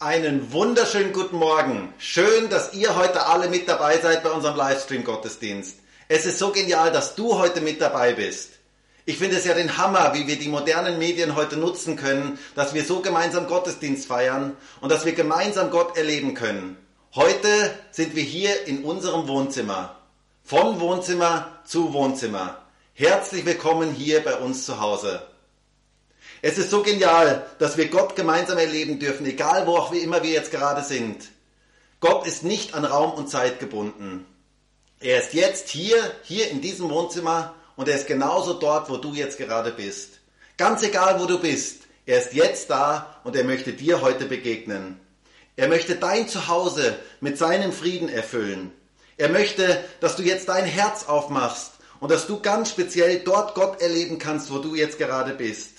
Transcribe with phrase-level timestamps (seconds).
[0.00, 1.92] Einen wunderschönen guten Morgen.
[1.98, 5.80] Schön, dass ihr heute alle mit dabei seid bei unserem Livestream-Gottesdienst.
[6.06, 8.60] Es ist so genial, dass du heute mit dabei bist.
[9.06, 12.74] Ich finde es ja den Hammer, wie wir die modernen Medien heute nutzen können, dass
[12.74, 16.76] wir so gemeinsam Gottesdienst feiern und dass wir gemeinsam Gott erleben können.
[17.16, 19.96] Heute sind wir hier in unserem Wohnzimmer.
[20.44, 22.62] Von Wohnzimmer zu Wohnzimmer.
[22.94, 25.27] Herzlich willkommen hier bei uns zu Hause.
[26.40, 30.22] Es ist so genial, dass wir Gott gemeinsam erleben dürfen, egal wo auch wie immer
[30.22, 31.28] wir jetzt gerade sind.
[32.00, 34.24] Gott ist nicht an Raum und Zeit gebunden.
[35.00, 39.14] Er ist jetzt hier, hier in diesem Wohnzimmer und er ist genauso dort, wo du
[39.14, 40.20] jetzt gerade bist.
[40.56, 41.82] Ganz egal, wo du bist.
[42.06, 45.00] Er ist jetzt da und er möchte dir heute begegnen.
[45.56, 48.72] Er möchte dein Zuhause mit seinem Frieden erfüllen.
[49.16, 53.82] Er möchte, dass du jetzt dein Herz aufmachst und dass du ganz speziell dort Gott
[53.82, 55.77] erleben kannst, wo du jetzt gerade bist.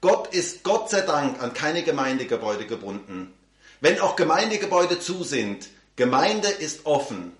[0.00, 3.34] Gott ist Gott sei Dank an keine Gemeindegebäude gebunden.
[3.80, 7.32] Wenn auch Gemeindegebäude zu sind, Gemeinde ist offen,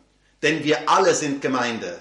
[0.43, 2.01] denn wir alle sind Gemeinde.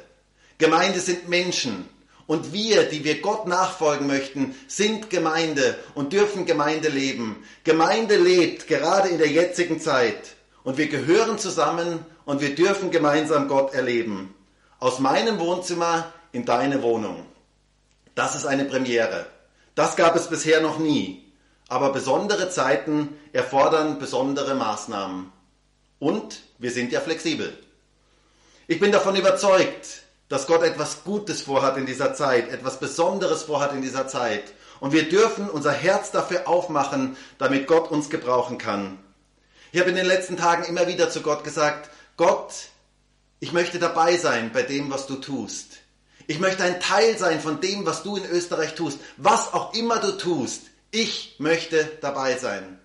[0.57, 1.87] Gemeinde sind Menschen
[2.25, 7.43] und wir, die wir Gott nachfolgen möchten, sind Gemeinde und dürfen Gemeinde leben.
[7.63, 13.47] Gemeinde lebt gerade in der jetzigen Zeit und wir gehören zusammen und wir dürfen gemeinsam
[13.47, 14.33] Gott erleben.
[14.79, 17.25] Aus meinem Wohnzimmer in deine Wohnung.
[18.15, 19.27] Das ist eine Premiere.
[19.77, 21.23] Das gab es bisher noch nie.
[21.67, 25.31] Aber besondere Zeiten erfordern besondere Maßnahmen.
[25.99, 27.55] Und wir sind ja flexibel.
[28.65, 33.71] Ich bin davon überzeugt, dass Gott etwas Gutes vorhat in dieser Zeit, etwas Besonderes vorhat
[33.73, 34.45] in dieser Zeit.
[34.79, 38.97] Und wir dürfen unser Herz dafür aufmachen, damit Gott uns gebrauchen kann.
[39.71, 42.51] Ich habe in den letzten Tagen immer wieder zu Gott gesagt, Gott,
[43.39, 45.81] ich möchte dabei sein bei dem, was du tust.
[46.29, 48.99] Ich möchte ein Teil sein von dem, was du in Österreich tust.
[49.15, 52.79] Was auch immer du tust, ich möchte dabei sein.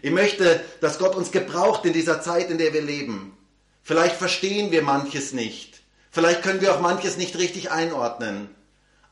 [0.00, 3.36] Ich möchte, dass Gott uns gebraucht in dieser Zeit, in der wir leben.
[3.82, 5.80] Vielleicht verstehen wir manches nicht.
[6.10, 8.48] Vielleicht können wir auch manches nicht richtig einordnen.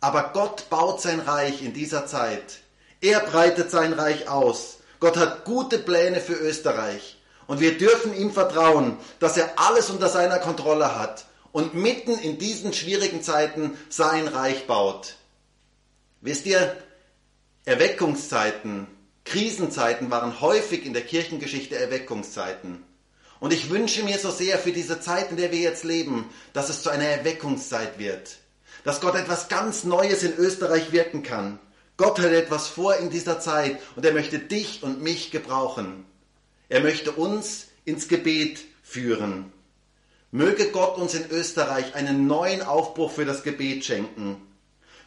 [0.01, 2.61] Aber Gott baut sein Reich in dieser Zeit.
[3.03, 4.79] Er breitet sein Reich aus.
[5.01, 7.19] Gott hat gute Pläne für Österreich.
[7.47, 12.39] Und wir dürfen ihm vertrauen, dass er alles unter seiner Kontrolle hat und mitten in
[12.39, 15.17] diesen schwierigen Zeiten sein Reich baut.
[16.21, 16.77] Wisst ihr,
[17.65, 18.87] Erweckungszeiten,
[19.25, 22.85] Krisenzeiten waren häufig in der Kirchengeschichte Erweckungszeiten.
[23.41, 26.69] Und ich wünsche mir so sehr für diese Zeit, in der wir jetzt leben, dass
[26.69, 28.39] es zu einer Erweckungszeit wird.
[28.85, 31.59] Dass Gott etwas ganz Neues in Österreich wirken kann.
[31.97, 36.05] Gott hat etwas vor in dieser Zeit und er möchte dich und mich gebrauchen.
[36.69, 39.53] Er möchte uns ins Gebet führen.
[40.33, 44.43] Möge Gott uns in Österreich einen neuen Aufbruch für das Gebet schenken.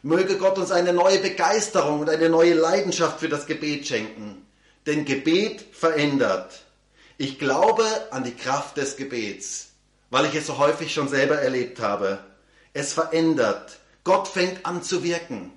[0.01, 4.45] Möge Gott uns eine neue Begeisterung und eine neue Leidenschaft für das Gebet schenken.
[4.85, 6.63] Denn Gebet verändert.
[7.17, 9.71] Ich glaube an die Kraft des Gebets,
[10.09, 12.19] weil ich es so häufig schon selber erlebt habe.
[12.73, 13.77] Es verändert.
[14.05, 15.51] Gott fängt an zu wirken.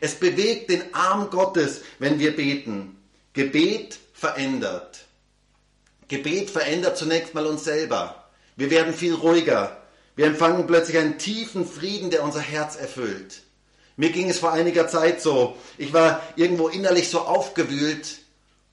[0.00, 2.98] Es bewegt den Arm Gottes, wenn wir beten.
[3.32, 5.04] Gebet verändert.
[6.08, 8.23] Gebet verändert zunächst mal uns selber.
[8.56, 9.76] Wir werden viel ruhiger.
[10.16, 13.42] Wir empfangen plötzlich einen tiefen Frieden, der unser Herz erfüllt.
[13.96, 15.56] Mir ging es vor einiger Zeit so.
[15.78, 18.18] Ich war irgendwo innerlich so aufgewühlt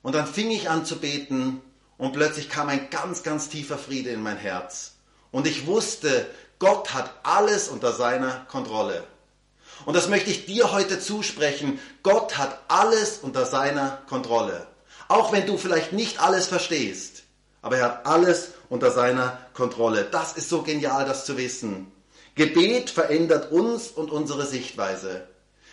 [0.02, 1.60] und dann fing ich an zu beten
[1.96, 4.94] und plötzlich kam ein ganz, ganz tiefer Friede in mein Herz.
[5.30, 6.26] Und ich wusste,
[6.58, 9.04] Gott hat alles unter seiner Kontrolle.
[9.84, 11.80] Und das möchte ich dir heute zusprechen.
[12.02, 14.66] Gott hat alles unter seiner Kontrolle.
[15.08, 17.24] Auch wenn du vielleicht nicht alles verstehst,
[17.62, 20.08] aber er hat alles unter seiner Kontrolle.
[20.10, 21.92] Das ist so genial, das zu wissen.
[22.36, 25.28] Gebet verändert uns und unsere Sichtweise.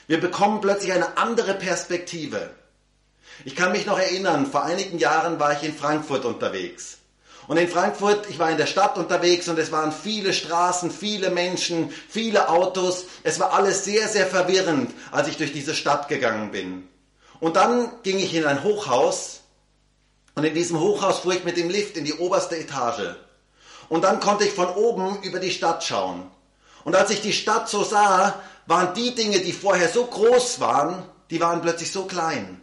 [0.08, 2.50] Wir bekommen plötzlich eine andere Perspektive.
[3.46, 6.98] Ich kann mich noch erinnern, vor einigen Jahren war ich in Frankfurt unterwegs.
[7.48, 11.30] Und in Frankfurt, ich war in der Stadt unterwegs und es waren viele Straßen, viele
[11.30, 13.06] Menschen, viele Autos.
[13.24, 16.90] Es war alles sehr, sehr verwirrend, als ich durch diese Stadt gegangen bin.
[17.40, 19.39] Und dann ging ich in ein Hochhaus
[20.36, 23.16] und in diesem Hochhaus fuhr ich mit dem Lift in die oberste Etage.
[23.90, 26.30] Und dann konnte ich von oben über die Stadt schauen.
[26.84, 31.04] Und als ich die Stadt so sah, waren die Dinge, die vorher so groß waren,
[31.30, 32.62] die waren plötzlich so klein.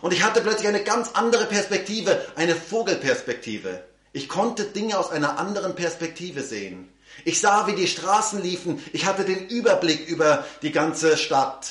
[0.00, 3.82] Und ich hatte plötzlich eine ganz andere Perspektive, eine Vogelperspektive.
[4.12, 6.88] Ich konnte Dinge aus einer anderen Perspektive sehen.
[7.24, 8.82] Ich sah, wie die Straßen liefen.
[8.92, 11.70] Ich hatte den Überblick über die ganze Stadt.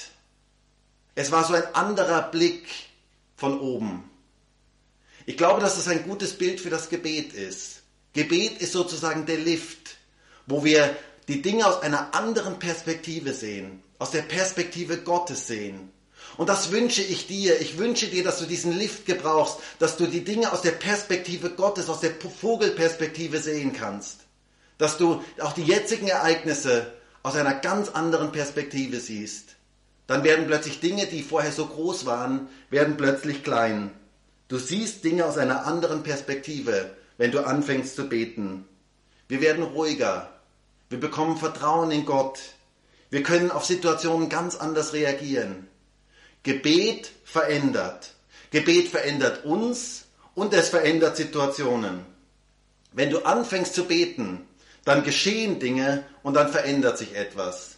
[1.16, 2.68] Es war so ein anderer Blick
[3.36, 4.10] von oben.
[5.28, 7.82] Ich glaube, dass es ein gutes Bild für das Gebet ist.
[8.14, 9.98] Gebet ist sozusagen der Lift,
[10.46, 10.96] wo wir
[11.28, 15.92] die Dinge aus einer anderen Perspektive sehen, aus der Perspektive Gottes sehen.
[16.38, 17.60] Und das wünsche ich dir.
[17.60, 21.50] Ich wünsche dir, dass du diesen Lift gebrauchst, dass du die Dinge aus der Perspektive
[21.50, 24.22] Gottes, aus der Vogelperspektive sehen kannst.
[24.78, 29.58] Dass du auch die jetzigen Ereignisse aus einer ganz anderen Perspektive siehst.
[30.08, 33.92] Dann werden plötzlich Dinge, die vorher so groß waren, werden plötzlich klein.
[34.48, 38.66] Du siehst Dinge aus einer anderen Perspektive, wenn du anfängst zu beten.
[39.28, 40.32] Wir werden ruhiger.
[40.90, 42.40] Wir bekommen Vertrauen in Gott.
[43.10, 45.68] Wir können auf Situationen ganz anders reagieren.
[46.44, 48.14] Gebet verändert.
[48.52, 52.06] Gebet verändert uns und es verändert Situationen.
[52.94, 54.48] Wenn du anfängst zu beten,
[54.86, 57.77] dann geschehen Dinge und dann verändert sich etwas.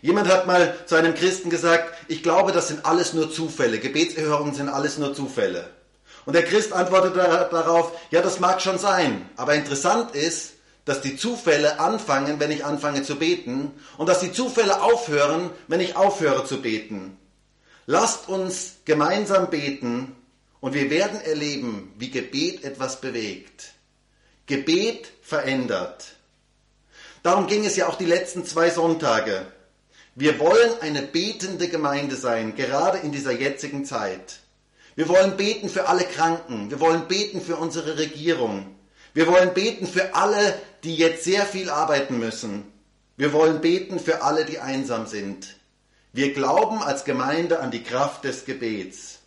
[0.00, 3.78] Jemand hat mal zu einem Christen gesagt, ich glaube, das sind alles nur Zufälle.
[3.78, 5.70] Gebetserhörungen sind alles nur Zufälle.
[6.24, 9.28] Und der Christ antwortete darauf, ja, das mag schon sein.
[9.36, 10.52] Aber interessant ist,
[10.84, 15.80] dass die Zufälle anfangen, wenn ich anfange zu beten und dass die Zufälle aufhören, wenn
[15.80, 17.18] ich aufhöre zu beten.
[17.86, 20.16] Lasst uns gemeinsam beten
[20.60, 23.72] und wir werden erleben, wie Gebet etwas bewegt.
[24.46, 26.06] Gebet verändert.
[27.22, 29.46] Darum ging es ja auch die letzten zwei Sonntage.
[30.20, 34.40] Wir wollen eine betende Gemeinde sein, gerade in dieser jetzigen Zeit.
[34.96, 36.72] Wir wollen beten für alle Kranken.
[36.72, 38.66] Wir wollen beten für unsere Regierung.
[39.14, 42.64] Wir wollen beten für alle, die jetzt sehr viel arbeiten müssen.
[43.16, 45.54] Wir wollen beten für alle, die einsam sind.
[46.12, 49.20] Wir glauben als Gemeinde an die Kraft des Gebets.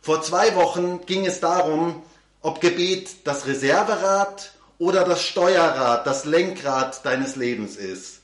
[0.00, 2.04] Vor zwei Wochen ging es darum,
[2.42, 8.15] ob Gebet das Reserverad oder das Steuerrad, das Lenkrad deines Lebens ist.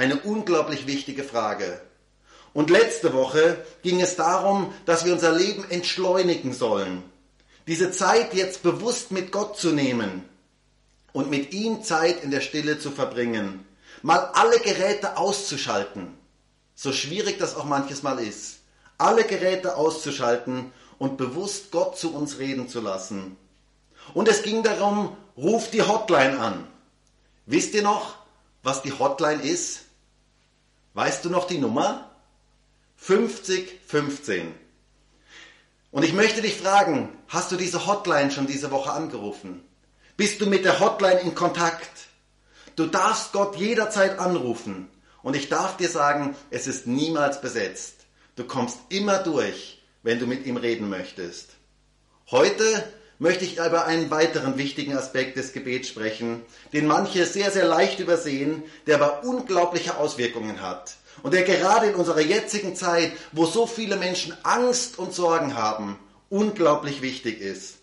[0.00, 1.80] Eine unglaublich wichtige Frage.
[2.52, 7.02] Und letzte Woche ging es darum, dass wir unser Leben entschleunigen sollen.
[7.66, 10.24] Diese Zeit jetzt bewusst mit Gott zu nehmen
[11.12, 13.66] und mit ihm Zeit in der Stille zu verbringen.
[14.02, 16.18] Mal alle Geräte auszuschalten
[16.80, 18.60] so schwierig das auch manches Mal ist,
[18.96, 23.36] alle Geräte auszuschalten und bewusst Gott zu uns reden zu lassen.
[24.14, 26.66] Und es ging darum, ruft die Hotline an.
[27.44, 28.16] Wisst ihr noch,
[28.62, 29.80] was die Hotline ist?
[30.94, 32.10] Weißt du noch die Nummer?
[32.96, 34.54] 5015.
[35.90, 39.64] Und ich möchte dich fragen, hast du diese Hotline schon diese Woche angerufen?
[40.16, 42.08] Bist du mit der Hotline in Kontakt?
[42.76, 44.88] Du darfst Gott jederzeit anrufen.
[45.22, 48.06] Und ich darf dir sagen, es ist niemals besetzt.
[48.36, 51.50] Du kommst immer durch, wenn du mit ihm reden möchtest.
[52.30, 52.84] Heute
[53.20, 58.00] möchte ich über einen weiteren wichtigen Aspekt des Gebets sprechen, den manche sehr, sehr leicht
[58.00, 60.96] übersehen, der aber unglaubliche Auswirkungen hat.
[61.22, 65.98] Und der gerade in unserer jetzigen Zeit, wo so viele Menschen Angst und Sorgen haben,
[66.30, 67.76] unglaublich wichtig ist.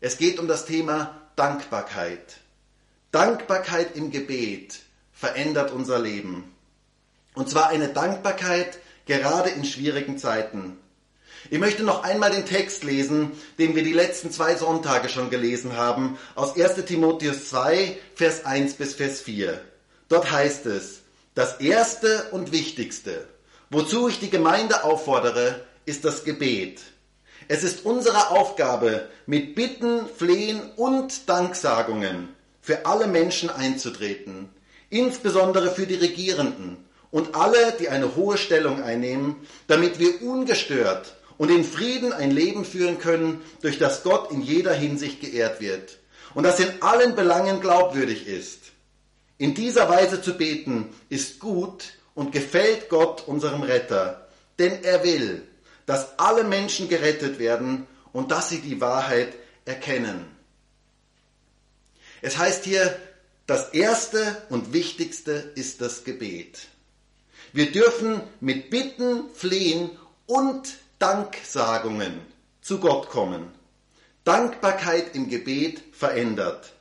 [0.00, 2.38] Es geht um das Thema Dankbarkeit.
[3.12, 4.80] Dankbarkeit im Gebet
[5.12, 6.52] verändert unser Leben.
[7.34, 10.76] Und zwar eine Dankbarkeit gerade in schwierigen Zeiten.
[11.50, 15.76] Ich möchte noch einmal den Text lesen, den wir die letzten zwei Sonntage schon gelesen
[15.76, 19.60] haben, aus 1 Timotheus 2, Vers 1 bis Vers 4.
[20.08, 21.00] Dort heißt es,
[21.34, 23.26] das Erste und Wichtigste,
[23.70, 26.80] wozu ich die Gemeinde auffordere, ist das Gebet.
[27.48, 32.28] Es ist unsere Aufgabe, mit Bitten, Flehen und Danksagungen
[32.60, 34.48] für alle Menschen einzutreten,
[34.90, 36.76] insbesondere für die Regierenden
[37.10, 42.64] und alle, die eine hohe Stellung einnehmen, damit wir ungestört und in Frieden ein Leben
[42.64, 45.98] führen können, durch das Gott in jeder Hinsicht geehrt wird
[46.34, 48.60] und das in allen Belangen glaubwürdig ist.
[49.38, 54.28] In dieser Weise zu beten ist gut und gefällt Gott unserem Retter,
[54.60, 55.42] denn er will,
[55.84, 60.26] dass alle Menschen gerettet werden und dass sie die Wahrheit erkennen.
[62.20, 62.96] Es heißt hier,
[63.48, 66.68] das Erste und Wichtigste ist das Gebet.
[67.52, 69.90] Wir dürfen mit Bitten, Flehen
[70.26, 72.20] und Danksagungen
[72.60, 73.50] zu Gott kommen.
[74.22, 76.74] Dankbarkeit im Gebet verändert.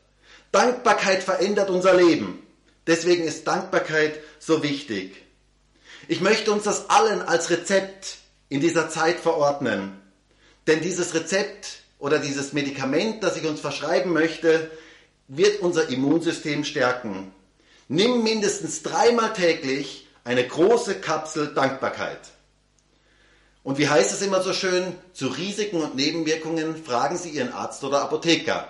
[0.52, 2.46] Dankbarkeit verändert unser Leben.
[2.86, 5.16] Deswegen ist Dankbarkeit so wichtig.
[6.08, 10.00] Ich möchte uns das allen als Rezept in dieser Zeit verordnen.
[10.68, 14.70] Denn dieses Rezept oder dieses Medikament, das ich uns verschreiben möchte,
[15.30, 17.34] wird unser Immunsystem stärken.
[17.88, 22.20] Nimm mindestens dreimal täglich eine große Kapsel Dankbarkeit.
[23.64, 27.84] Und wie heißt es immer so schön, zu Risiken und Nebenwirkungen fragen Sie Ihren Arzt
[27.84, 28.68] oder Apotheker.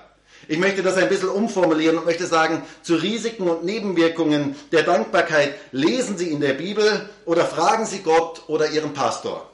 [0.47, 5.55] Ich möchte das ein bisschen umformulieren und möchte sagen, zu Risiken und Nebenwirkungen der Dankbarkeit
[5.71, 9.49] lesen Sie in der Bibel oder fragen Sie Gott oder Ihren Pastor.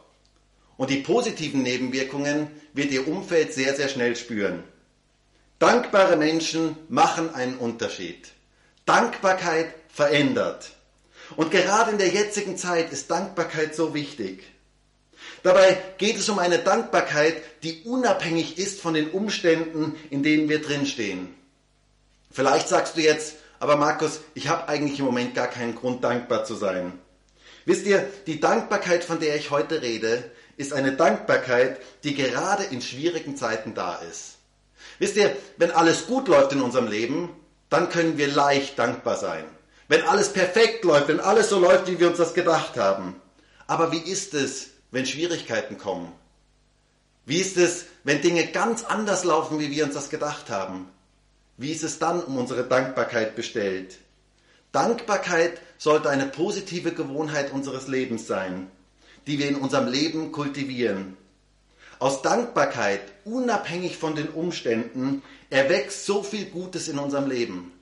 [0.77, 4.63] Und die positiven Nebenwirkungen wird Ihr Umfeld sehr, sehr schnell spüren.
[5.59, 8.29] Dankbare Menschen machen einen Unterschied.
[8.85, 10.71] Dankbarkeit verändert.
[11.35, 14.43] Und gerade in der jetzigen Zeit ist Dankbarkeit so wichtig.
[15.43, 20.61] Dabei geht es um eine Dankbarkeit, die unabhängig ist von den Umständen, in denen wir
[20.61, 21.33] drinstehen.
[22.31, 26.45] Vielleicht sagst du jetzt, aber Markus, ich habe eigentlich im Moment gar keinen Grund dankbar
[26.45, 26.93] zu sein.
[27.65, 32.81] Wisst ihr, die Dankbarkeit, von der ich heute rede, ist eine Dankbarkeit, die gerade in
[32.81, 34.37] schwierigen Zeiten da ist.
[34.99, 37.29] Wisst ihr, wenn alles gut läuft in unserem Leben,
[37.69, 39.43] dann können wir leicht dankbar sein.
[39.87, 43.15] Wenn alles perfekt läuft, wenn alles so läuft, wie wir uns das gedacht haben.
[43.67, 46.11] Aber wie ist es, wenn Schwierigkeiten kommen?
[47.25, 50.87] Wie ist es, wenn Dinge ganz anders laufen, wie wir uns das gedacht haben?
[51.57, 53.97] Wie ist es dann um unsere Dankbarkeit bestellt?
[54.71, 58.71] Dankbarkeit sollte eine positive Gewohnheit unseres Lebens sein,
[59.25, 61.17] die wir in unserem Leben kultivieren.
[61.99, 67.73] Aus Dankbarkeit, unabhängig von den Umständen, erwächst so viel Gutes in unserem Leben.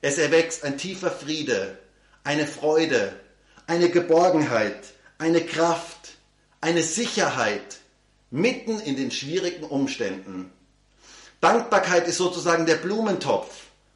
[0.00, 1.78] Es erwächst ein tiefer Friede,
[2.24, 3.12] eine Freude,
[3.66, 6.14] eine Geborgenheit, eine Kraft,
[6.62, 7.80] eine Sicherheit
[8.30, 10.50] mitten in den schwierigen Umständen.
[11.40, 13.52] Dankbarkeit ist sozusagen der Blumentopf,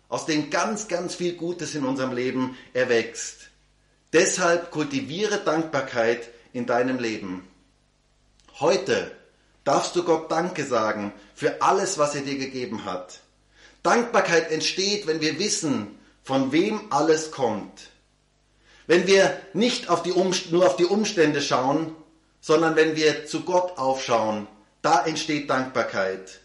[0.09, 3.49] aus dem ganz, ganz viel Gutes in unserem Leben erwächst.
[4.13, 7.47] Deshalb kultiviere Dankbarkeit in deinem Leben.
[8.59, 9.13] Heute
[9.65, 13.21] darfst du Gott Danke sagen für alles, was er dir gegeben hat.
[13.83, 17.91] Dankbarkeit entsteht, wenn wir wissen, von wem alles kommt.
[18.89, 20.13] Wenn wir nicht auf die
[20.51, 21.95] nur auf die Umstände schauen,
[22.47, 24.47] sondern wenn wir zu Gott aufschauen,
[24.81, 26.39] da entsteht Dankbarkeit.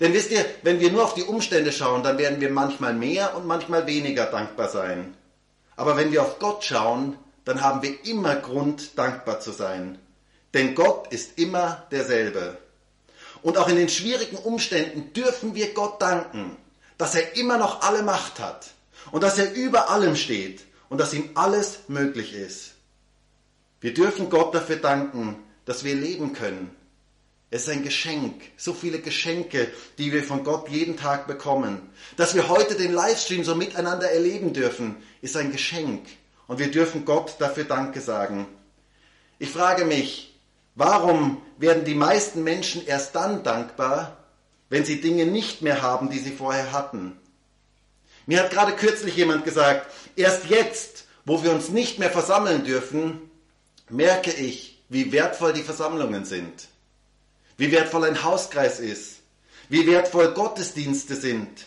[0.00, 3.36] Denn wisst ihr, wenn wir nur auf die Umstände schauen, dann werden wir manchmal mehr
[3.36, 5.14] und manchmal weniger dankbar sein.
[5.76, 9.98] Aber wenn wir auf Gott schauen, dann haben wir immer Grund, dankbar zu sein.
[10.54, 12.56] Denn Gott ist immer derselbe.
[13.42, 16.56] Und auch in den schwierigen Umständen dürfen wir Gott danken,
[16.96, 18.70] dass er immer noch alle Macht hat
[19.12, 22.73] und dass er über allem steht und dass ihm alles möglich ist.
[23.84, 25.36] Wir dürfen Gott dafür danken,
[25.66, 26.74] dass wir leben können.
[27.50, 31.90] Es ist ein Geschenk, so viele Geschenke, die wir von Gott jeden Tag bekommen.
[32.16, 36.00] Dass wir heute den Livestream so miteinander erleben dürfen, ist ein Geschenk.
[36.46, 38.46] Und wir dürfen Gott dafür Danke sagen.
[39.38, 40.34] Ich frage mich,
[40.74, 44.16] warum werden die meisten Menschen erst dann dankbar,
[44.70, 47.18] wenn sie Dinge nicht mehr haben, die sie vorher hatten?
[48.24, 53.20] Mir hat gerade kürzlich jemand gesagt, erst jetzt, wo wir uns nicht mehr versammeln dürfen,
[53.88, 56.68] merke ich, wie wertvoll die Versammlungen sind,
[57.56, 59.20] wie wertvoll ein Hauskreis ist,
[59.68, 61.66] wie wertvoll Gottesdienste sind.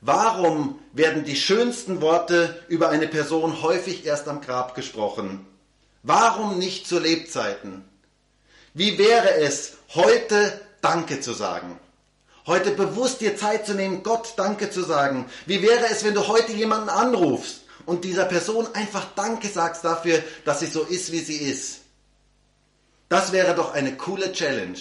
[0.00, 5.44] Warum werden die schönsten Worte über eine Person häufig erst am Grab gesprochen?
[6.02, 7.84] Warum nicht zu Lebzeiten?
[8.74, 11.78] Wie wäre es, heute Danke zu sagen?
[12.46, 15.26] Heute bewusst dir Zeit zu nehmen, Gott Danke zu sagen.
[15.46, 20.22] Wie wäre es, wenn du heute jemanden anrufst und dieser Person einfach Danke sagst dafür,
[20.44, 21.78] dass sie so ist, wie sie ist.
[23.08, 24.78] Das wäre doch eine coole Challenge.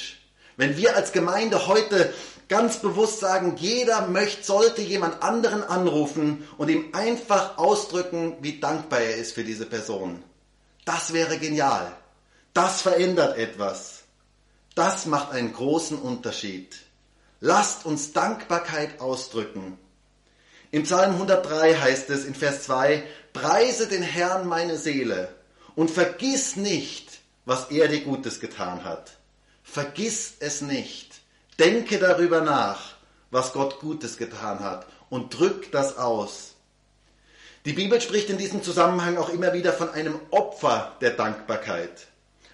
[0.57, 2.13] Wenn wir als Gemeinde heute
[2.49, 8.99] ganz bewusst sagen, jeder möchte, sollte jemand anderen anrufen und ihm einfach ausdrücken, wie dankbar
[8.99, 10.21] er ist für diese Person.
[10.83, 11.95] Das wäre genial.
[12.53, 14.03] Das verändert etwas.
[14.75, 16.75] Das macht einen großen Unterschied.
[17.39, 19.79] Lasst uns Dankbarkeit ausdrücken.
[20.71, 25.29] Im Psalm 103 heißt es in Vers 2, Preise den Herrn meine Seele
[25.75, 29.17] und vergiss nicht, was er dir Gutes getan hat.
[29.63, 31.21] Vergiss es nicht.
[31.59, 32.95] Denke darüber nach,
[33.31, 36.55] was Gott Gutes getan hat und drück das aus.
[37.65, 42.07] Die Bibel spricht in diesem Zusammenhang auch immer wieder von einem Opfer der Dankbarkeit.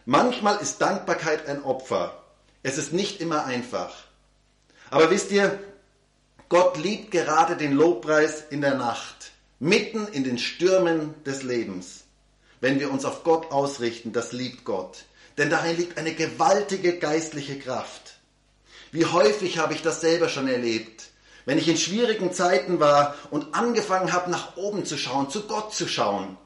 [0.06, 2.24] Manchmal ist Dankbarkeit ein Opfer.
[2.62, 3.94] Es ist nicht immer einfach.
[4.90, 5.60] Aber wisst ihr,
[6.54, 12.04] Gott liebt gerade den Lobpreis in der Nacht, mitten in den Stürmen des Lebens.
[12.62, 15.06] Wenn wir uns auf Gott ausrichten, das liebt Gott.
[15.40, 18.20] Denn darin liegt eine gewaltige geistliche Kraft.
[18.92, 21.10] Wie häufig habe ich das selber schon erlebt,
[21.46, 25.74] wenn ich in schwierigen Zeiten war und angefangen habe, nach oben zu schauen, zu Gott
[25.74, 26.38] zu schauen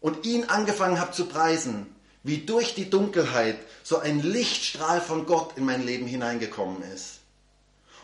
[0.00, 1.92] und ihn angefangen habe zu preisen,
[2.22, 7.22] wie durch die Dunkelheit so ein Lichtstrahl von Gott in mein Leben hineingekommen ist.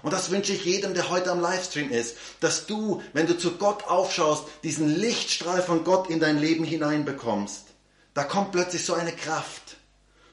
[0.03, 3.53] Und das wünsche ich jedem, der heute am Livestream ist, dass du, wenn du zu
[3.53, 7.67] Gott aufschaust, diesen Lichtstrahl von Gott in dein Leben hineinbekommst.
[8.15, 9.77] Da kommt plötzlich so eine Kraft,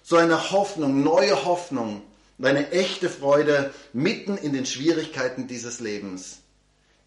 [0.01, 2.01] so eine Hoffnung, neue Hoffnung
[2.47, 6.39] eine echte Freude mitten in den Schwierigkeiten dieses Lebens.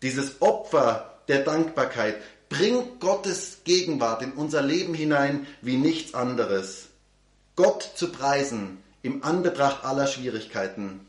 [0.03, 2.17] Dieses Opfer der Dankbarkeit
[2.49, 6.89] bringt Gottes Gegenwart in unser Leben hinein wie nichts anderes.
[7.57, 11.07] Gott zu preisen im Anbetracht aller Schwierigkeiten.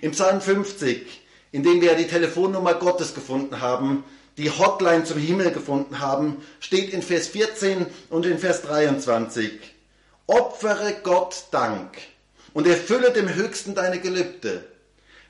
[0.00, 4.04] Im Psalm 50, in dem wir die Telefonnummer Gottes gefunden haben,
[4.36, 9.52] die Hotline zum Himmel gefunden haben, steht in Vers 14 und in Vers 23.
[10.26, 11.96] Opfere Gott Dank
[12.54, 14.64] und erfülle dem Höchsten deine Gelübde.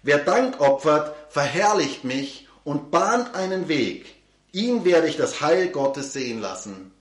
[0.03, 4.15] Wer Dank opfert, verherrlicht mich und bahnt einen Weg.
[4.53, 6.93] Ihn werde ich das Heil Gottes sehen lassen.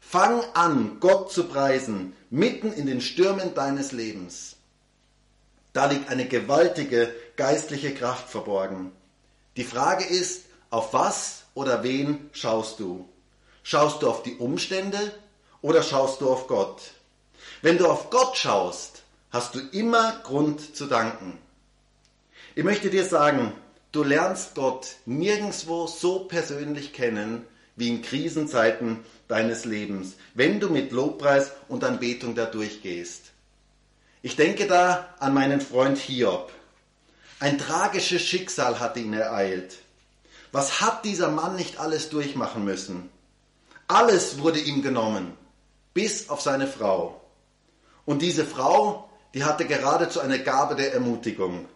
[0.00, 4.56] Fang an, Gott zu preisen, mitten in den Stürmen deines Lebens.
[5.72, 8.92] Da liegt eine gewaltige geistliche Kraft verborgen.
[9.56, 13.08] Die Frage ist, auf was oder wen schaust du?
[13.62, 14.98] Schaust du auf die Umstände
[15.62, 16.82] oder schaust du auf Gott?
[17.62, 21.38] Wenn du auf Gott schaust, hast du immer Grund zu danken.
[22.54, 23.52] Ich möchte dir sagen,
[23.92, 27.46] du lernst Gott nirgendwo so persönlich kennen
[27.76, 33.27] wie in Krisenzeiten deines Lebens, wenn du mit Lobpreis und Anbetung da durchgehst.
[34.20, 36.50] Ich denke da an meinen Freund Hiob.
[37.38, 39.76] Ein tragisches Schicksal hatte ihn ereilt.
[40.50, 43.10] Was hat dieser Mann nicht alles durchmachen müssen?
[43.86, 45.36] Alles wurde ihm genommen,
[45.94, 47.20] bis auf seine Frau.
[48.06, 51.68] Und diese Frau, die hatte geradezu eine Gabe der Ermutigung.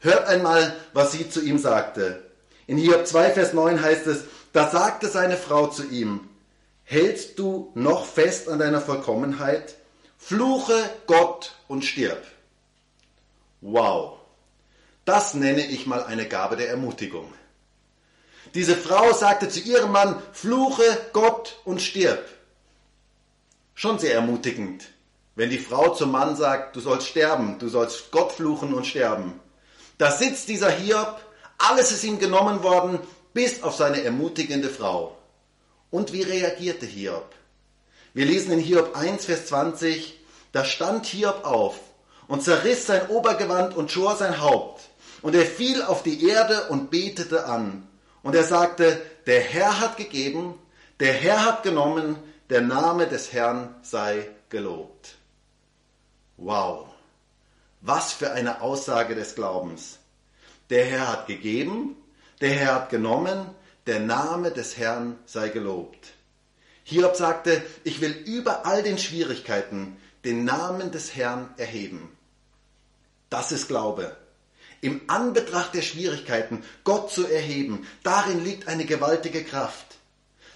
[0.00, 2.22] Hört einmal, was sie zu ihm sagte.
[2.66, 6.28] In Hiob 2, Vers 9 heißt es, da sagte seine Frau zu ihm,
[6.84, 9.74] hältst du noch fest an deiner Vollkommenheit?
[10.24, 12.24] Fluche Gott und stirb.
[13.60, 14.20] Wow,
[15.04, 17.34] das nenne ich mal eine Gabe der Ermutigung.
[18.54, 22.24] Diese Frau sagte zu ihrem Mann, fluche Gott und stirb.
[23.74, 24.84] Schon sehr ermutigend,
[25.34, 29.40] wenn die Frau zum Mann sagt, du sollst sterben, du sollst Gott fluchen und sterben.
[29.98, 31.20] Da sitzt dieser Hiob,
[31.58, 33.00] alles ist ihm genommen worden,
[33.34, 35.18] bis auf seine ermutigende Frau.
[35.90, 37.34] Und wie reagierte Hiob?
[38.14, 40.20] Wir lesen in Hiob 1, Vers 20,
[40.52, 41.78] da stand Hiob auf
[42.28, 44.82] und zerriss sein Obergewand und schor sein Haupt.
[45.22, 47.88] Und er fiel auf die Erde und betete an.
[48.22, 50.58] Und er sagte, der Herr hat gegeben,
[51.00, 52.16] der Herr hat genommen,
[52.50, 55.16] der Name des Herrn sei gelobt.
[56.36, 56.88] Wow,
[57.80, 59.98] was für eine Aussage des Glaubens.
[60.70, 61.96] Der Herr hat gegeben,
[62.40, 63.46] der Herr hat genommen,
[63.86, 66.12] der Name des Herrn sei gelobt.
[66.84, 72.16] Hiob sagte, ich will über all den Schwierigkeiten den Namen des Herrn erheben.
[73.30, 74.16] Das ist Glaube.
[74.80, 79.86] Im Anbetracht der Schwierigkeiten Gott zu erheben, darin liegt eine gewaltige Kraft.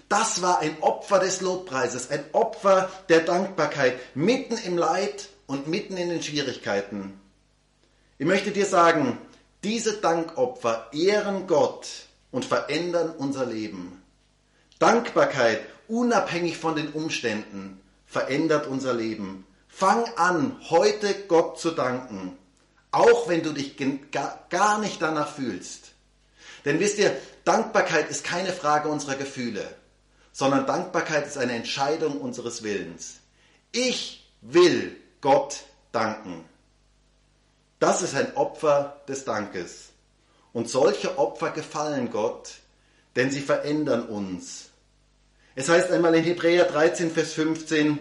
[0.09, 5.97] Das war ein Opfer des Lobpreises, ein Opfer der Dankbarkeit, mitten im Leid und mitten
[5.97, 7.19] in den Schwierigkeiten.
[8.17, 9.17] Ich möchte dir sagen,
[9.63, 11.87] diese Dankopfer ehren Gott
[12.31, 14.01] und verändern unser Leben.
[14.79, 19.45] Dankbarkeit, unabhängig von den Umständen, verändert unser Leben.
[19.67, 22.37] Fang an, heute Gott zu danken,
[22.91, 23.75] auch wenn du dich
[24.49, 25.91] gar nicht danach fühlst.
[26.65, 29.65] Denn wisst ihr, Dankbarkeit ist keine Frage unserer Gefühle,
[30.31, 33.15] sondern Dankbarkeit ist eine Entscheidung unseres Willens.
[33.71, 36.43] Ich will Gott danken.
[37.79, 39.89] Das ist ein Opfer des Dankes.
[40.53, 42.55] Und solche Opfer gefallen Gott,
[43.15, 44.69] denn sie verändern uns.
[45.57, 47.97] Es heißt einmal in Hebräer 13, Vers 15,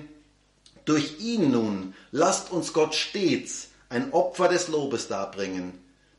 [0.85, 5.73] durch ihn nun lasst uns Gott stets ein Opfer des Lobes darbringen.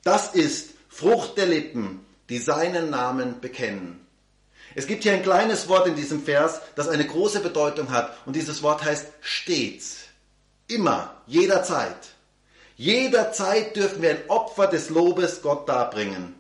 [0.04, 4.04] Das ist Frucht der Lippen, die seinen Namen bekennen.
[4.74, 8.36] Es gibt hier ein kleines Wort in diesem Vers, das eine große Bedeutung hat und
[8.36, 10.06] dieses Wort heißt stets.
[10.68, 12.16] Immer, jederzeit.
[12.78, 16.34] Jederzeit dürfen wir ein Opfer des Lobes Gott darbringen.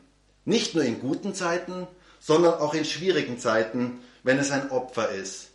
[0.43, 1.85] Nicht nur in guten Zeiten,
[2.19, 5.51] sondern auch in schwierigen Zeiten, wenn es ein Opfer ist.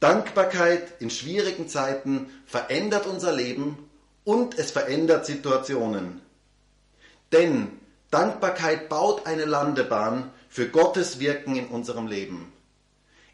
[0.00, 3.88] Dankbarkeit in schwierigen Zeiten verändert unser Leben
[4.24, 6.20] und es verändert Situationen.
[7.30, 7.68] Denn
[8.10, 12.52] Dankbarkeit baut eine Landebahn für Gottes Wirken in unserem Leben.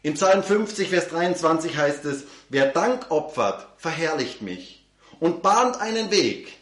[0.03, 4.85] In Psalm 50, Vers 23 heißt es, wer Dank opfert, verherrlicht mich
[5.19, 6.53] und bahnt einen Weg.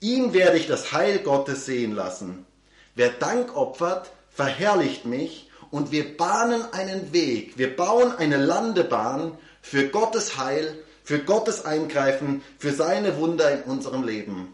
[0.00, 2.44] Ihm werde ich das Heil Gottes sehen lassen.
[2.96, 9.88] Wer Dank opfert, verherrlicht mich und wir bahnen einen Weg, wir bauen eine Landebahn für
[9.88, 14.52] Gottes Heil, für Gottes Eingreifen, für seine Wunder in unserem Leben.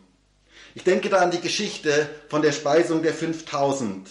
[0.75, 4.09] Ich denke da an die Geschichte von der Speisung der 5000.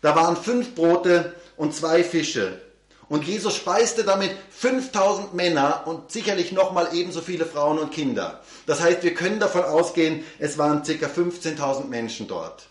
[0.00, 2.62] Da waren fünf Brote und zwei Fische.
[3.08, 8.42] Und Jesus speiste damit 5000 Männer und sicherlich nochmal ebenso viele Frauen und Kinder.
[8.66, 10.92] Das heißt, wir können davon ausgehen, es waren ca.
[10.92, 12.68] 15.000 Menschen dort.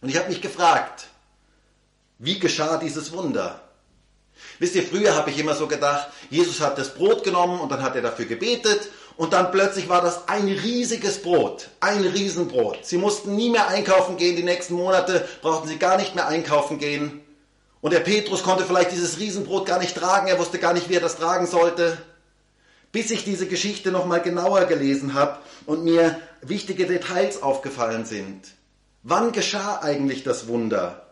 [0.00, 1.07] Und ich habe mich gefragt,
[2.18, 3.60] wie geschah dieses Wunder?
[4.58, 7.82] Wisst ihr, früher habe ich immer so gedacht, Jesus hat das Brot genommen und dann
[7.82, 12.84] hat er dafür gebetet und dann plötzlich war das ein riesiges Brot, ein Riesenbrot.
[12.84, 16.78] Sie mussten nie mehr einkaufen gehen, die nächsten Monate brauchten sie gar nicht mehr einkaufen
[16.78, 17.20] gehen.
[17.80, 20.94] Und der Petrus konnte vielleicht dieses Riesenbrot gar nicht tragen, er wusste gar nicht, wie
[20.94, 21.98] er das tragen sollte.
[22.92, 28.48] bis ich diese Geschichte nochmal genauer gelesen habe und mir wichtige Details aufgefallen sind.
[29.02, 31.07] Wann geschah eigentlich das Wunder?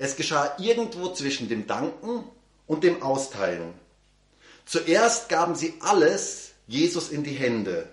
[0.00, 2.24] Es geschah irgendwo zwischen dem Danken
[2.66, 3.74] und dem Austeilen.
[4.64, 7.86] Zuerst gaben sie alles Jesus in die Hände.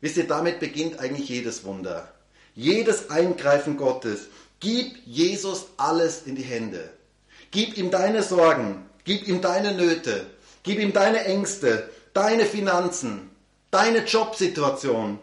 [0.00, 2.14] Wisst ihr, damit beginnt eigentlich jedes Wunder.
[2.54, 4.28] Jedes Eingreifen Gottes.
[4.60, 6.88] Gib Jesus alles in die Hände.
[7.50, 10.24] Gib ihm deine Sorgen, gib ihm deine Nöte,
[10.62, 13.28] gib ihm deine Ängste, deine Finanzen,
[13.72, 15.18] deine Jobsituation,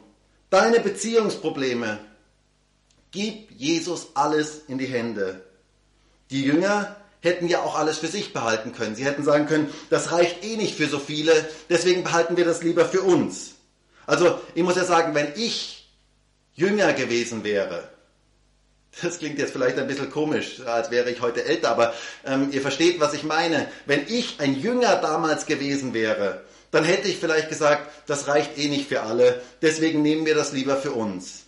[0.49, 1.99] deine Beziehungsprobleme.
[3.11, 5.41] Gib Jesus alles in die Hände.
[6.31, 8.95] Die Jünger hätten ja auch alles für sich behalten können.
[8.95, 11.33] Sie hätten sagen können, das reicht eh nicht für so viele,
[11.69, 13.55] deswegen behalten wir das lieber für uns.
[14.05, 15.89] Also ich muss ja sagen, wenn ich
[16.53, 17.89] Jünger gewesen wäre,
[19.01, 21.93] das klingt jetzt vielleicht ein bisschen komisch, als wäre ich heute älter, aber
[22.25, 23.67] ähm, ihr versteht, was ich meine.
[23.85, 28.69] Wenn ich ein Jünger damals gewesen wäre, dann hätte ich vielleicht gesagt, das reicht eh
[28.69, 31.43] nicht für alle, deswegen nehmen wir das lieber für uns.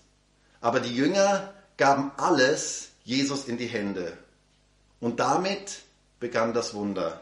[0.59, 4.17] Aber die Jünger gaben alles Jesus in die Hände.
[4.99, 5.83] Und damit
[6.19, 7.21] begann das Wunder.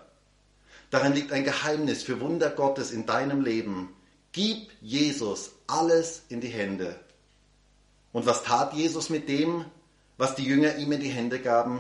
[0.90, 3.94] Darin liegt ein Geheimnis für Wunder Gottes in deinem Leben.
[4.32, 6.96] Gib Jesus alles in die Hände.
[8.14, 9.66] Und was tat Jesus mit dem,
[10.18, 11.80] was die Jünger ihm in die Hände gaben?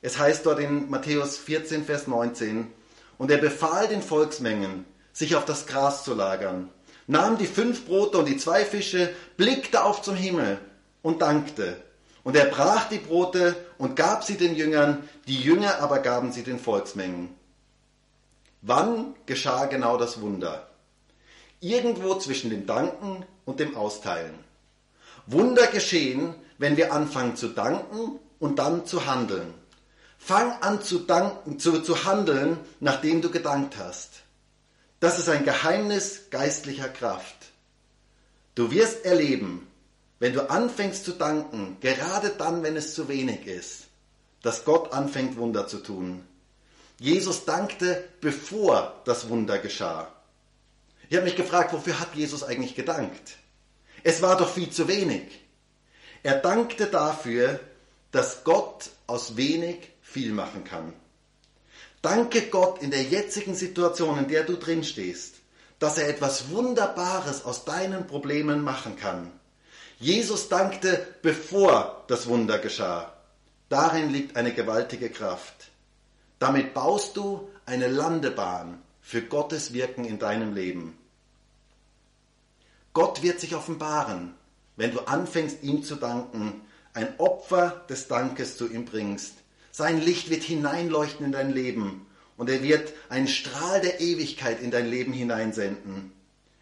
[0.00, 2.72] Es heißt dort in Matthäus 14, Vers 19,
[3.18, 6.70] und er befahl den Volksmengen, sich auf das Gras zu lagern,
[7.06, 10.58] nahm die fünf Brote und die zwei Fische, blickte auf zum Himmel
[11.02, 11.76] und dankte.
[12.24, 16.42] Und er brach die Brote und gab sie den Jüngern, die Jünger aber gaben sie
[16.42, 17.34] den Volksmengen.
[18.60, 20.68] Wann geschah genau das Wunder?
[21.60, 24.34] Irgendwo zwischen dem Danken und dem Austeilen.
[25.26, 29.54] Wunder geschehen, wenn wir anfangen zu danken und dann zu handeln.
[30.16, 34.22] Fang an zu, danken, zu, zu handeln, nachdem du gedankt hast.
[35.00, 37.36] Das ist ein Geheimnis geistlicher Kraft.
[38.54, 39.66] Du wirst erleben,
[40.22, 43.88] wenn du anfängst zu danken, gerade dann, wenn es zu wenig ist,
[44.40, 46.24] dass Gott anfängt Wunder zu tun.
[47.00, 50.12] Jesus dankte, bevor das Wunder geschah.
[51.10, 53.36] Ich habe mich gefragt, wofür hat Jesus eigentlich gedankt?
[54.04, 55.40] Es war doch viel zu wenig.
[56.22, 57.58] Er dankte dafür,
[58.12, 60.92] dass Gott aus wenig viel machen kann.
[62.00, 65.34] Danke Gott in der jetzigen Situation, in der du drin stehst,
[65.80, 69.32] dass er etwas Wunderbares aus deinen Problemen machen kann.
[70.02, 73.12] Jesus dankte, bevor das Wunder geschah.
[73.68, 75.70] Darin liegt eine gewaltige Kraft.
[76.40, 80.98] Damit baust du eine Landebahn für Gottes Wirken in deinem Leben.
[82.92, 84.34] Gott wird sich offenbaren,
[84.74, 86.62] wenn du anfängst, ihm zu danken,
[86.94, 89.34] ein Opfer des Dankes zu ihm bringst.
[89.70, 94.72] Sein Licht wird hineinleuchten in dein Leben und er wird einen Strahl der Ewigkeit in
[94.72, 96.10] dein Leben hineinsenden.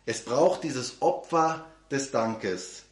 [0.04, 2.84] Es braucht dieses Opfer des Dankes.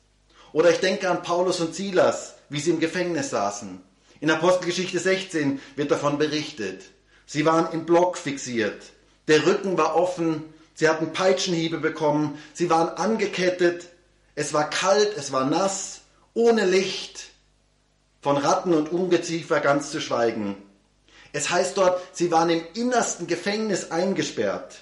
[0.59, 3.81] Oder ich denke an Paulus und Silas, wie sie im Gefängnis saßen.
[4.19, 6.83] In Apostelgeschichte 16 wird davon berichtet.
[7.27, 8.83] Sie waren im Block fixiert.
[9.29, 10.53] Der Rücken war offen.
[10.75, 12.43] Sie hatten Peitschenhiebe bekommen.
[12.55, 13.87] Sie waren angekettet.
[14.35, 16.01] Es war kalt, es war nass,
[16.35, 17.27] ohne Licht.
[18.21, 20.57] Von Ratten und Ungeziefer ganz zu schweigen.
[21.33, 24.79] Es heißt dort, sie waren im innersten Gefängnis eingesperrt.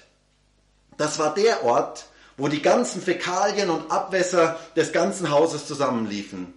[0.97, 2.06] Das war der Ort,
[2.37, 6.53] wo die ganzen Fäkalien und Abwässer des ganzen Hauses zusammenliefen.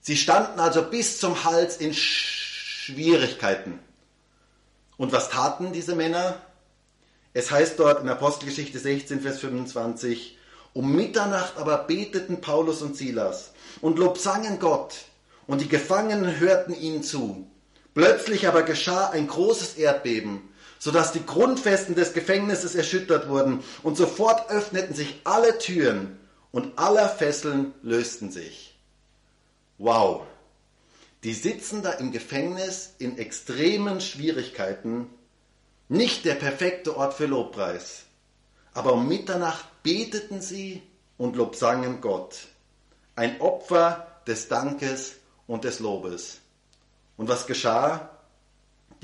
[0.00, 3.78] Sie standen also bis zum Hals in Schwierigkeiten.
[4.96, 6.40] Und was taten diese Männer?
[7.32, 10.36] Es heißt dort in Apostelgeschichte 16, Vers 25,
[10.72, 14.94] um Mitternacht aber beteten Paulus und Silas und lobsangen Gott,
[15.46, 17.46] und die Gefangenen hörten ihnen zu.
[17.92, 20.40] Plötzlich aber geschah ein großes Erdbeben,
[20.84, 26.20] sodass die Grundfesten des Gefängnisses erschüttert wurden, und sofort öffneten sich alle Türen
[26.52, 28.78] und aller Fesseln lösten sich.
[29.78, 30.24] Wow!
[31.22, 35.08] Die sitzen da im Gefängnis in extremen Schwierigkeiten,
[35.88, 38.02] nicht der perfekte Ort für Lobpreis,
[38.74, 40.82] aber um Mitternacht beteten sie
[41.16, 42.40] und lobsangen Gott.
[43.16, 45.14] Ein Opfer des Dankes
[45.46, 46.40] und des Lobes.
[47.16, 48.13] Und was geschah?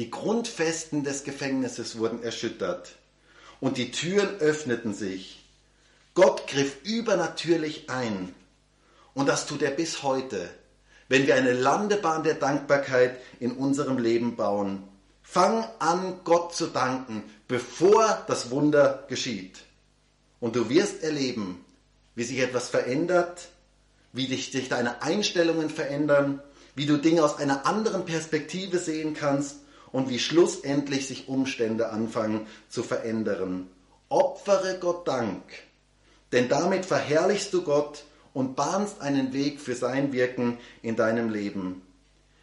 [0.01, 2.93] Die Grundfesten des Gefängnisses wurden erschüttert
[3.61, 5.45] und die Türen öffneten sich.
[6.15, 8.35] Gott griff übernatürlich ein.
[9.13, 10.49] Und das tut er bis heute,
[11.11, 14.85] wenn wir eine Landebahn der Dankbarkeit in unserem Leben bauen.
[15.23, 19.59] Fang an, Gott zu danken, bevor das Wunder geschieht.
[20.41, 21.63] Und du wirst erleben,
[22.15, 23.49] wie sich etwas verändert,
[24.15, 26.43] wie sich deine Einstellungen verändern,
[26.75, 29.57] wie du Dinge aus einer anderen Perspektive sehen kannst
[29.93, 33.69] und wie schlussendlich sich Umstände anfangen zu verändern.
[34.09, 35.43] Opfere Gott Dank,
[36.33, 41.83] denn damit verherrlichst du Gott und bahnst einen Weg für sein Wirken in deinem Leben.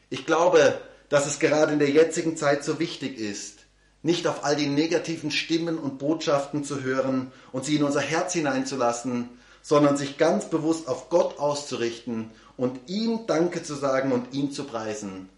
[0.10, 0.80] Ich glaube,
[1.10, 3.60] dass es gerade in der jetzigen Zeit so wichtig ist,
[4.04, 8.34] nicht auf all die negativen Stimmen und Botschaften zu hören und sie in unser Herz
[8.34, 9.30] hineinzulassen,
[9.62, 14.64] sondern sich ganz bewusst auf Gott auszurichten und ihm Danke zu sagen und ihn zu
[14.64, 15.30] preisen.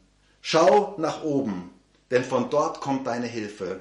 [0.41, 1.72] Schau nach oben,
[2.12, 3.80] denn von dort kommt deine Hilfe.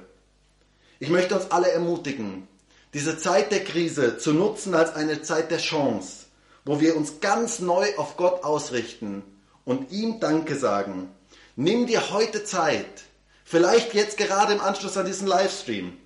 [0.99, 2.47] Ich möchte uns alle ermutigen,
[2.93, 6.25] diese Zeit der Krise zu nutzen als eine Zeit der Chance,
[6.65, 9.23] wo wir uns ganz neu auf Gott ausrichten
[9.65, 11.09] und ihm Danke sagen.
[11.55, 13.03] Nimm dir heute Zeit,
[13.43, 15.97] vielleicht jetzt gerade im Anschluss an diesen Livestream,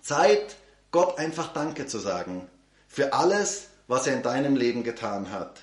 [0.00, 0.56] Zeit,
[0.90, 2.48] Gott einfach Danke zu sagen
[2.86, 5.60] für alles, was er in deinem Leben getan hat.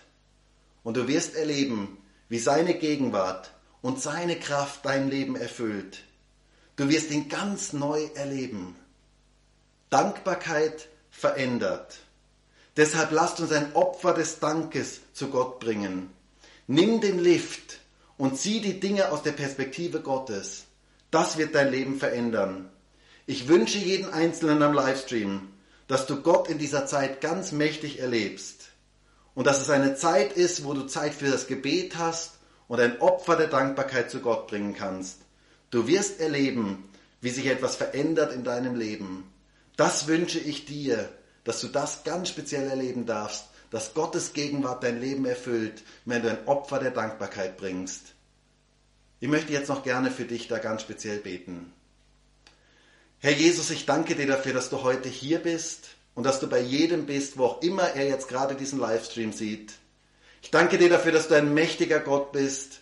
[0.84, 1.98] Und du wirst erleben,
[2.30, 3.52] wie seine Gegenwart
[3.86, 6.00] und seine Kraft dein Leben erfüllt.
[6.76, 8.76] Du wirst ihn ganz neu erleben.
[9.92, 11.98] Dankbarkeit verändert.
[12.78, 16.10] Deshalb lasst uns ein Opfer des Dankes zu Gott bringen.
[16.66, 17.78] Nimm den Lift
[18.18, 20.64] und sieh die Dinge aus der Perspektive Gottes.
[21.12, 22.72] Das wird dein Leben verändern.
[23.28, 25.48] Ich wünsche jeden Einzelnen am Livestream,
[25.88, 28.64] dass du Gott in dieser Zeit ganz mächtig erlebst
[29.36, 32.35] und dass es eine Zeit ist, wo du Zeit für das Gebet hast
[32.68, 35.22] und ein Opfer der Dankbarkeit zu Gott bringen kannst.
[35.72, 36.90] Du wirst erleben,
[37.22, 39.32] wie sich etwas verändert in deinem Leben.
[39.76, 41.10] Das wünsche ich dir,
[41.44, 46.30] dass du das ganz speziell erleben darfst, dass Gottes Gegenwart dein Leben erfüllt, wenn du
[46.30, 48.14] ein Opfer der Dankbarkeit bringst.
[49.20, 51.74] Ich möchte jetzt noch gerne für dich da ganz speziell beten.
[53.20, 56.60] Herr Jesus, ich danke dir dafür, dass du heute hier bist und dass du bei
[56.60, 59.74] jedem bist, wo auch immer er jetzt gerade diesen Livestream sieht.
[60.46, 62.82] Ich danke dir dafür, dass du ein mächtiger Gott bist.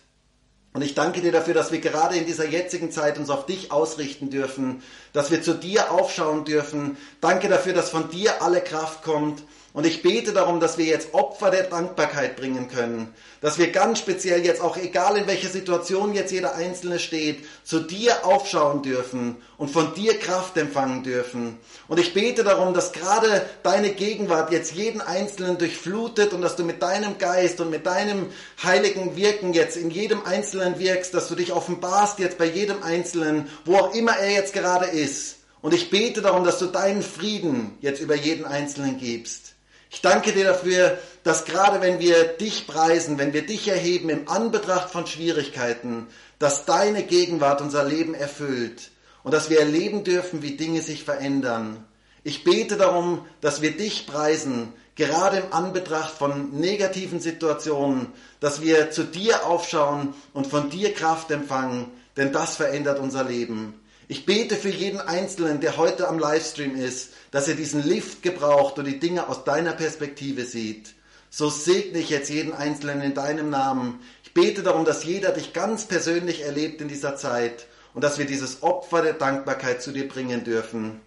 [0.74, 3.72] Und ich danke dir dafür, dass wir gerade in dieser jetzigen Zeit uns auf dich
[3.72, 4.82] ausrichten dürfen,
[5.14, 6.98] dass wir zu dir aufschauen dürfen.
[7.22, 9.42] Danke dafür, dass von dir alle Kraft kommt
[9.74, 13.12] und ich bete darum, dass wir jetzt Opfer der Dankbarkeit bringen können.
[13.40, 17.80] Dass wir ganz speziell jetzt auch, egal in welcher Situation jetzt jeder Einzelne steht, zu
[17.80, 21.58] dir aufschauen dürfen und von dir Kraft empfangen dürfen.
[21.88, 26.62] Und ich bete darum, dass gerade deine Gegenwart jetzt jeden Einzelnen durchflutet und dass du
[26.62, 28.26] mit deinem Geist und mit deinem
[28.62, 33.48] heiligen Wirken jetzt in jedem Einzelnen wirkst, dass du dich offenbarst jetzt bei jedem Einzelnen,
[33.64, 35.38] wo auch immer er jetzt gerade ist.
[35.62, 39.53] Und ich bete darum, dass du deinen Frieden jetzt über jeden Einzelnen gibst.
[39.94, 44.28] Ich danke dir dafür, dass gerade wenn wir dich preisen, wenn wir dich erheben im
[44.28, 46.08] Anbetracht von Schwierigkeiten,
[46.40, 48.90] dass deine Gegenwart unser Leben erfüllt
[49.22, 51.84] und dass wir erleben dürfen, wie Dinge sich verändern.
[52.24, 58.08] Ich bete darum, dass wir dich preisen, gerade im Anbetracht von negativen Situationen,
[58.40, 63.80] dass wir zu dir aufschauen und von dir Kraft empfangen, denn das verändert unser Leben.
[64.06, 68.78] Ich bete für jeden Einzelnen, der heute am Livestream ist, dass er diesen Lift gebraucht
[68.78, 70.94] und die Dinge aus deiner Perspektive sieht.
[71.30, 74.00] So segne ich jetzt jeden Einzelnen in deinem Namen.
[74.22, 78.26] Ich bete darum, dass jeder dich ganz persönlich erlebt in dieser Zeit und dass wir
[78.26, 81.00] dieses Opfer der Dankbarkeit zu dir bringen dürfen.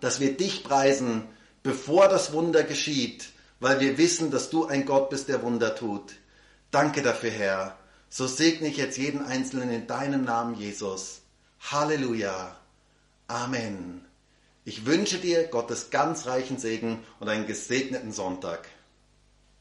[0.00, 1.24] Dass wir dich preisen,
[1.62, 6.14] bevor das Wunder geschieht, weil wir wissen, dass du ein Gott bist, der Wunder tut.
[6.70, 7.76] Danke dafür, Herr.
[8.08, 11.19] So segne ich jetzt jeden Einzelnen in deinem Namen, Jesus.
[11.60, 12.56] Halleluja.
[13.28, 14.04] Amen.
[14.64, 18.66] Ich wünsche dir Gottes ganz reichen Segen und einen gesegneten Sonntag.